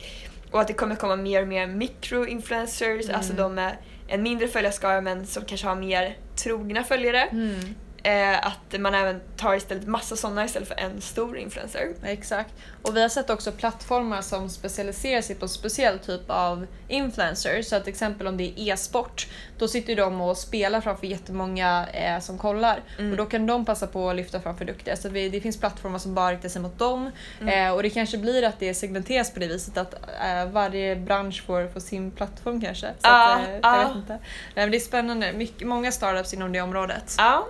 och 0.51 0.61
att 0.61 0.67
det 0.67 0.73
kommer 0.73 0.95
komma 0.95 1.15
mer 1.15 1.41
och 1.41 1.47
mer 1.47 1.67
micro-influencers, 1.67 3.03
Mm. 3.03 3.15
alltså 3.15 3.33
de 3.33 3.55
med 3.55 3.77
en 4.07 4.23
mindre 4.23 4.47
följarskara 4.47 5.01
men 5.01 5.25
som 5.25 5.45
kanske 5.45 5.67
har 5.67 5.75
mer 5.75 6.17
trogna 6.35 6.83
följare. 6.83 7.21
Mm. 7.21 7.75
Eh, 8.05 8.47
att 8.47 8.79
man 8.79 8.95
även 8.95 9.21
tar 9.37 9.55
istället 9.55 9.87
massa 9.87 10.15
sådana 10.15 10.45
istället 10.45 10.67
för 10.67 10.79
en 10.79 11.01
stor 11.01 11.37
influencer. 11.37 11.93
Exakt. 12.03 12.53
Och 12.81 12.95
vi 12.97 13.01
har 13.01 13.09
sett 13.09 13.29
också 13.29 13.51
plattformar 13.51 14.21
som 14.21 14.49
specialiserar 14.49 15.21
sig 15.21 15.35
på 15.35 15.45
en 15.45 15.49
speciell 15.49 15.99
typ 15.99 16.21
av 16.27 16.67
influencers. 16.87 17.65
Så 17.65 17.75
att 17.75 17.83
till 17.83 17.93
exempel 17.93 18.27
om 18.27 18.37
det 18.37 18.43
är 18.43 18.73
e-sport, 18.73 19.27
då 19.57 19.67
sitter 19.67 19.95
de 19.95 20.21
och 20.21 20.37
spelar 20.37 20.81
framför 20.81 21.07
jättemånga 21.07 21.87
eh, 21.93 22.19
som 22.19 22.37
kollar. 22.37 22.81
Mm. 22.99 23.11
Och 23.11 23.17
då 23.17 23.25
kan 23.25 23.47
de 23.47 23.65
passa 23.65 23.87
på 23.87 24.09
att 24.09 24.15
lyfta 24.15 24.39
fram 24.39 24.57
produkter. 24.57 24.95
Så 24.95 25.09
vi, 25.09 25.29
det 25.29 25.41
finns 25.41 25.59
plattformar 25.59 25.99
som 25.99 26.15
bara 26.15 26.31
riktar 26.31 26.49
sig 26.49 26.61
mot 26.61 26.79
dem. 26.79 27.11
Mm. 27.41 27.67
Eh, 27.67 27.73
och 27.75 27.83
det 27.83 27.89
kanske 27.89 28.17
blir 28.17 28.43
att 28.43 28.59
det 28.59 28.73
segmenteras 28.73 29.33
på 29.33 29.39
det 29.39 29.47
viset 29.47 29.77
att 29.77 29.93
eh, 29.93 30.45
varje 30.51 30.95
bransch 30.95 31.43
får, 31.45 31.67
får 31.67 31.79
sin 31.79 32.11
plattform 32.11 32.61
kanske. 32.61 32.87
Så 32.87 32.93
Ja, 33.01 33.33
att, 33.33 33.47
eh, 33.47 33.55
jag 33.61 33.87
vet 33.87 33.97
inte. 33.97 34.13
Nej, 34.13 34.19
men 34.55 34.71
det 34.71 34.77
är 34.77 34.79
spännande. 34.79 35.33
Mycket, 35.33 35.67
många 35.67 35.91
startups 35.91 36.33
inom 36.33 36.51
det 36.51 36.61
området. 36.61 37.15
Ja. 37.17 37.47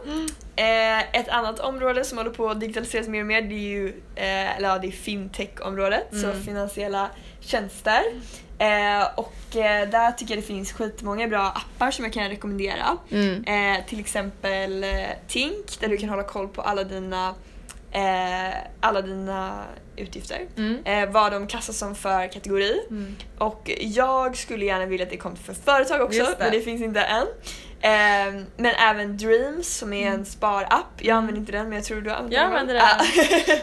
Eh, 0.55 0.99
ett 1.19 1.29
annat 1.29 1.59
område 1.59 2.03
som 2.03 2.17
håller 2.17 2.31
på 2.31 2.49
att 2.49 2.59
digitaliseras 2.59 3.07
mer 3.07 3.19
och 3.21 3.25
mer 3.27 3.41
det 3.41 3.55
är 3.55 3.59
ju 3.59 3.87
eh, 4.15 4.57
eller 4.57 4.69
ja, 4.69 4.77
det 4.77 4.87
är 4.87 4.91
fintech-området, 4.91 6.07
så 6.11 6.25
Mm. 6.29 6.43
finansiella 6.43 7.09
tjänster. 7.39 8.01
Eh, 8.59 9.03
och 9.15 9.55
eh, 9.55 9.89
där 9.89 10.11
tycker 10.11 10.33
jag 10.35 10.43
det 10.43 10.47
finns 10.47 10.73
skitmånga 10.73 11.27
bra 11.27 11.41
appar 11.41 11.91
som 11.91 12.05
jag 12.05 12.13
kan 12.13 12.29
rekommendera. 12.29 12.97
Mm. 13.11 13.43
Eh, 13.43 13.85
till 13.85 13.99
exempel 13.99 14.83
eh, 14.83 14.89
Tink 15.27 15.79
där 15.79 15.87
du 15.87 15.97
kan 15.97 16.09
hålla 16.09 16.23
koll 16.23 16.47
på 16.47 16.61
alla 16.61 16.83
dina, 16.83 17.35
alla 18.79 19.01
dina 19.01 19.63
utgifter. 19.95 20.47
Mm. 20.57 21.11
Vad 21.11 21.31
de 21.31 21.47
klassas 21.47 21.77
som 21.77 21.95
för 21.95 22.27
kategori. 22.31 22.81
Mm. 22.89 23.15
Och 23.37 23.71
jag 23.79 24.37
skulle 24.37 24.65
gärna 24.65 24.85
vilja 24.85 25.03
att 25.03 25.09
det 25.09 25.17
kom 25.17 25.35
för 25.35 25.53
företag 25.53 26.01
också, 26.01 26.23
det. 26.23 26.35
men 26.39 26.51
det 26.51 26.61
finns 26.61 26.81
inte 26.81 27.01
än. 27.01 27.27
Ehm, 27.85 28.45
men 28.57 28.75
även 28.75 29.17
Dreams 29.17 29.77
som 29.77 29.93
är 29.93 30.07
en 30.11 30.25
sparapp. 30.25 30.85
Jag 30.97 31.17
använder 31.17 31.39
inte 31.39 31.51
den 31.51 31.69
men 31.69 31.75
jag 31.77 31.85
tror 31.85 32.01
du 32.01 32.11
använder 32.11 32.37
Jag 32.37 32.43
den. 32.45 32.51
va? 32.51 32.59
använder 32.59 32.73
den. 32.73 32.83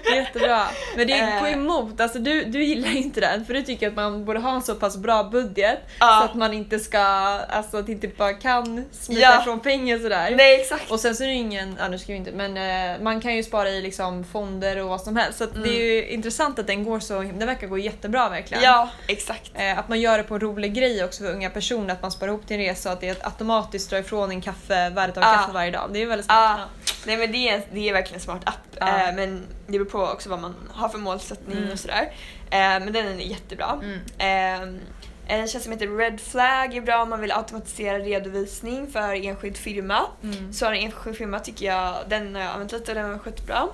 Ja. 0.07 0.15
Jättebra. 0.17 0.67
Men 0.97 1.07
det 1.07 1.19
går 1.41 1.47
Eh. 1.49 1.53
emot, 1.53 2.01
alltså 2.01 2.19
du, 2.19 2.45
du 2.45 2.65
gillar 2.65 2.97
inte 2.97 3.21
den 3.21 3.45
för 3.47 3.55
du 3.55 3.63
tycker 3.63 3.89
att 3.89 3.95
man 3.95 4.25
borde 4.25 4.39
ha 4.39 4.55
en 4.55 4.63
så 4.63 4.75
pass 4.75 4.97
bra 4.97 5.25
budget 5.25 5.79
Ja. 6.01 6.19
så 6.21 6.25
att 6.31 6.35
man 6.35 6.55
inte 6.55 6.79
ska, 6.79 6.99
alltså 6.99 7.77
att 7.77 7.89
inte 7.89 8.09
bara 8.09 8.33
kan 8.33 8.85
smita 8.93 9.21
Ja. 9.21 9.41
ifrån 9.41 9.61
pengar 9.61 9.99
sådär. 9.99 10.35
Nej 10.37 10.61
exakt. 10.61 10.91
Och 10.91 11.01
sen 11.01 11.15
så 11.15 11.23
är 11.25 11.29
det 11.29 11.35
ingen, 11.35 11.77
ja 11.79 11.89
nu 11.89 11.99
ska 11.99 12.13
vi 12.13 12.19
inte, 12.19 12.33
men 12.33 12.57
eh, 12.57 13.01
man 13.03 13.21
kan 13.21 13.37
ju 13.37 13.43
spara 13.43 13.69
i 13.71 13.81
liksom 13.83 14.25
fonder 14.25 14.77
och 14.83 14.89
vad 14.89 15.01
som 15.01 15.17
helst. 15.17 15.39
Så 15.39 15.45
att 15.45 15.55
det 15.63 15.69
är 15.81 15.85
ju 15.95 16.09
intressant 16.09 16.59
att 16.59 16.67
den 16.67 16.85
går 16.85 17.01
så, 17.01 17.21
den 17.23 17.47
verkar 17.47 17.67
gå 17.67 17.79
jättebra 17.79 18.29
verkligen. 18.29 18.63
Ja 18.63 18.89
exakt. 19.07 19.51
Eh, 19.55 19.79
att 19.79 19.89
man 19.89 20.01
gör 20.01 20.19
det 20.19 20.25
på 20.25 20.35
en 20.35 20.41
rolig 20.41 20.75
grej 20.75 21.05
också 21.05 21.25
för 21.25 21.33
unga 21.33 21.51
personer, 21.51 21.93
att 21.95 22.03
man 22.03 22.11
sparar 22.11 22.33
ihop 22.33 22.47
till 22.47 22.57
en 22.61 22.63
resa 22.67 22.89
och 22.89 22.93
att 22.95 23.01
det 23.01 23.27
automatiskt 23.27 23.91
drar 23.91 24.03
ifrån 24.11 24.31
en 24.31 24.41
kaffe, 24.41 24.91
värdet 24.91 25.17
av 25.17 25.23
Ja. 25.23 25.33
kaffe 25.33 25.53
varje 25.53 25.71
dag. 25.71 25.91
Det 25.93 26.03
är 26.03 26.07
väldigt 26.07 26.27
smart. 26.27 26.57
Ja. 26.59 26.65
Ja. 26.87 26.93
Nej 27.07 27.17
men 27.17 27.33
det 27.33 27.49
är, 27.49 27.63
det 27.73 27.89
är 27.89 27.93
verkligen 27.93 28.15
en 28.15 28.21
smart 28.21 28.43
app. 28.45 28.77
Ja. 28.81 28.87
Eh, 29.09 29.15
men 29.15 29.47
det 29.67 29.73
beror 29.73 29.85
på 29.85 29.99
också 30.07 30.29
vad 30.31 30.39
man 30.41 30.55
har 30.73 30.89
för 30.89 30.99
målsättning 30.99 31.59
Mm. 31.59 31.73
och 31.73 31.79
sådär. 31.79 32.13
Eh, 32.51 32.59
men 32.59 32.93
den 32.93 33.07
är 33.07 33.25
jättebra. 33.25 33.81
Mm. 33.83 33.99
Eh, 34.19 34.81
en 35.27 35.49
tjänst 35.49 35.63
som 35.65 35.73
heter 35.73 35.97
Red 35.97 36.21
Flag 36.21 36.77
är 36.77 36.81
bra 36.81 37.03
om 37.03 37.11
man 37.11 37.21
vill 37.21 37.33
automatisera 37.33 37.99
redovisning 37.99 38.87
för 38.93 39.27
enskild 39.27 39.57
firma. 39.57 40.01
Mm. 40.23 40.53
Så 40.53 40.67
har 40.67 40.73
en 40.73 40.81
enskild 40.85 41.17
firma 41.17 41.39
tycker 41.41 41.67
jag, 41.67 41.95
den 42.09 42.35
har 42.35 42.43
jag 42.43 42.51
använt 42.53 42.73
lite 42.73 42.91
och 42.91 42.95
den 42.95 43.11
var 43.11 43.19
skitbra. 43.19 43.67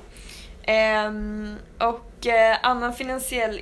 Ehm, 0.62 1.56
och 1.78 2.26
eh, 2.26 2.56
annan 2.62 2.94
finansiell, 2.94 3.60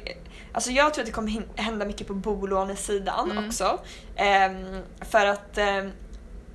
alltså 0.52 0.71
jag 0.71 0.95
tror 0.95 1.02
att 1.02 1.07
det 1.07 1.12
kommer 1.12 1.43
hända 1.62 1.87
mycket 1.87 2.07
på 2.07 2.14
bolånesidan 2.14 3.31
Mm. 3.31 3.47
också. 3.49 3.78
Ehm, 4.16 4.83
för 5.00 5.26
att 5.26 5.59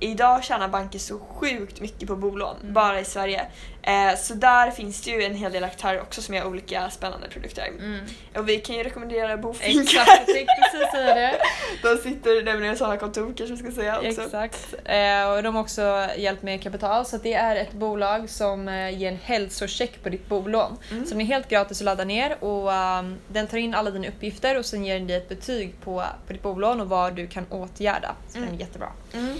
idag 0.00 0.44
tjänar 0.44 0.68
banker 0.68 0.98
så 0.98 1.18
sjukt 1.18 1.80
mycket 1.80 2.08
på 2.08 2.16
bolån, 2.16 2.56
Mm. 2.62 2.72
bara 2.74 3.00
i 3.00 3.04
Sverige. 3.04 3.46
Eh, 3.82 4.16
så 4.18 4.34
där 4.34 4.70
finns 4.70 5.02
det 5.02 5.10
ju 5.10 5.22
en 5.22 5.34
hel 5.34 5.52
del 5.52 5.64
aktörer 5.64 6.00
också 6.00 6.22
som 6.22 6.34
gör 6.34 6.46
olika 6.46 6.90
spännande 6.90 7.28
produkter. 7.28 7.66
Mm. 7.78 8.00
Och 8.36 8.48
vi 8.48 8.56
kan 8.56 8.76
ju 8.76 8.82
rekommendera 8.82 9.36
Bofinka. 9.36 9.80
Exakt, 9.82 10.08
jag 10.26 10.26
tänkte 10.36 10.54
precis 10.72 10.90
säga 10.92 11.14
det. 11.14 11.38
De 11.82 11.96
sitter 11.96 12.42
nämligen 12.44 12.74
i 12.74 12.76
sådana 12.76 12.96
kontor 12.96 13.32
kanske 13.36 13.54
vi 13.54 13.56
ska 13.56 13.72
säga 13.80 13.96
också. 14.08 14.22
Exakt. 14.22 14.74
Eh, 14.84 15.30
och 15.30 15.42
de 15.42 15.54
har 15.54 15.62
också 15.62 16.08
hjälpt 16.16 16.42
med 16.42 16.62
kapital 16.62 17.06
så 17.06 17.16
det 17.16 17.34
är 17.34 17.56
ett 17.56 17.72
bolag 17.72 18.30
som 18.30 18.68
eh, 18.68 18.98
ger 18.98 19.08
en 19.08 19.18
hälsocheck 19.22 20.02
på 20.02 20.08
ditt 20.08 20.28
bolån. 20.28 20.76
Mm. 20.90 21.06
Som 21.06 21.20
är 21.20 21.24
helt 21.24 21.48
gratis 21.48 21.80
att 21.80 21.84
ladda 21.84 22.04
ner 22.04 22.44
och 22.44 22.72
ehm, 22.72 23.16
den 23.28 23.46
tar 23.46 23.58
in 23.58 23.74
alla 23.74 23.90
dina 23.90 24.08
uppgifter 24.08 24.58
och 24.58 24.64
sen 24.66 24.84
ger 24.84 24.94
den 24.98 25.06
dig 25.06 25.16
ett 25.16 25.28
betyg 25.28 25.74
på, 25.84 26.02
på 26.26 26.32
ditt 26.32 26.42
bolån 26.42 26.80
och 26.80 26.88
vad 26.88 27.14
du 27.14 27.26
kan 27.26 27.46
åtgärda. 27.50 28.14
Så 28.28 28.34
den 28.34 28.42
är 28.42 28.48
Mm. 28.48 28.60
jättebra. 28.60 28.88
Mm. 29.12 29.36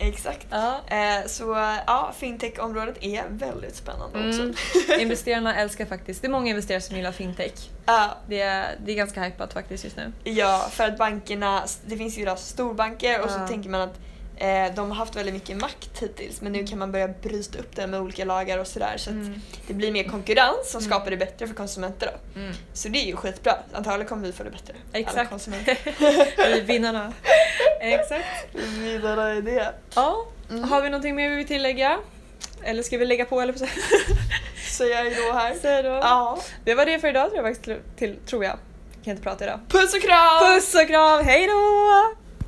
Exakt. 0.00 0.46
Ja. 0.50 0.80
Eh, 0.86 1.26
så 1.26 1.42
ja, 1.86 2.12
fintech-området 2.18 2.96
är 3.00 3.22
väldigt 3.28 3.76
spännande 3.76 4.18
Mm. 4.18 4.30
också. 4.50 4.62
Investerarna 5.00 5.56
älskar 5.60 5.86
faktiskt, 5.86 6.22
det 6.22 6.26
är 6.28 6.30
många 6.30 6.50
investerare 6.50 6.80
som 6.80 6.96
gillar 6.96 7.12
fintech. 7.12 7.52
Ja, 7.86 8.16
Det 8.28 8.40
är, 8.40 8.76
det 8.84 8.92
är 8.92 8.96
ganska 8.96 9.22
hypat 9.22 9.52
faktiskt 9.52 9.84
just 9.84 9.96
nu. 9.96 10.12
ja, 10.24 10.68
för 10.70 10.84
att 10.84 10.98
bankerna, 10.98 11.62
det 11.86 11.96
finns 11.96 12.18
ju 12.18 12.24
då 12.24 12.36
storbanker 12.36 13.20
och 13.20 13.30
så 13.30 13.38
Ja. 13.38 13.48
tänker 13.48 13.70
man 13.70 13.80
att 13.80 13.98
Eh, 14.42 14.74
de 14.74 14.88
har 14.90 14.96
haft 14.96 15.16
väldigt 15.16 15.34
mycket 15.34 15.56
makt 15.56 16.02
hittills 16.02 16.40
men 16.40 16.52
nu 16.52 16.66
kan 16.66 16.78
man 16.78 16.92
börja 16.92 17.08
bryta 17.08 17.58
upp 17.58 17.76
det 17.76 17.86
med 17.86 18.00
olika 18.00 18.24
lagar 18.24 18.58
och 18.58 18.66
sådär 18.66 18.94
så 18.96 19.10
att 19.10 19.16
Mm. 19.16 19.40
det 19.66 19.74
blir 19.74 19.92
mer 19.92 20.04
konkurrens 20.04 20.70
som 20.70 20.78
Mm. 20.78 20.90
skapar 20.90 21.10
det 21.10 21.16
bättre 21.16 21.46
för 21.46 21.54
konsumenter 21.54 22.06
då. 22.34 22.40
Mm. 22.40 22.52
Så 22.72 22.88
det 22.88 22.98
är 22.98 23.06
ju 23.06 23.16
skitbra. 23.16 23.52
Antagligen 23.72 24.08
kommer 24.08 24.26
vi 24.26 24.32
få 24.32 24.44
det 24.44 24.50
bättre. 24.50 24.74
Alla 24.92 24.98
Exakt. 25.00 25.30
konsumenter. 25.30 25.78
Vi 26.36 26.60
är 26.60 26.62
vinnarna. 26.64 27.12
Exakt. 27.80 28.54
Vidare 28.78 29.36
i 29.36 29.40
det. 29.40 29.74
Ja, 29.94 30.26
Mm. 30.50 30.64
har 30.68 30.82
vi 30.82 30.88
någonting 30.90 31.14
mer 31.14 31.28
vi 31.30 31.36
vill 31.36 31.46
tillägga? 31.46 31.98
Eller 32.64 32.82
ska 32.82 32.98
vi 32.98 33.04
lägga 33.04 33.24
på 33.24 33.40
eller 33.40 33.52
jag 34.84 35.06
är 35.06 35.26
då 35.26 35.32
här. 35.38 35.54
Säg 35.62 35.82
då. 35.82 35.88
Ja. 35.88 36.38
Det 36.64 36.74
var 36.74 36.86
det 36.86 36.98
för 36.98 37.08
idag 37.08 37.30
tror 37.30 37.44
jag 37.46 37.56
faktiskt, 37.56 37.98
till, 37.98 38.16
tror 38.26 38.44
jag. 38.44 38.56
Jag 38.96 39.04
kan 39.04 39.10
inte 39.10 39.22
prata 39.22 39.44
idag. 39.44 39.60
Puss 39.68 39.94
och 39.94 40.00
kram! 40.02 40.54
Puss 40.54 40.74
och 40.74 40.86
kram, 40.88 41.24
hejdå! 41.24 42.14